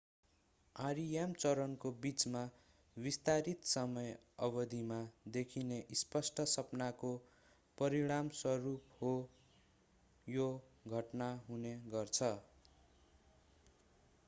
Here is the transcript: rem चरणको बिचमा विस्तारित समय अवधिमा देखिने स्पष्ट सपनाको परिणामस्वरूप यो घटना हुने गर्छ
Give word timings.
rem 0.75 1.33
चरणको 1.41 1.89
बिचमा 2.03 2.39
विस्तारित 2.97 3.65
समय 3.71 4.07
अवधिमा 4.39 4.97
देखिने 5.35 5.77
स्पष्ट 5.95 6.41
सपनाको 6.53 7.11
परिणामस्वरूप 7.77 9.05
यो 10.27 10.47
घटना 10.93 11.29
हुने 11.49 11.75
गर्छ 11.91 12.31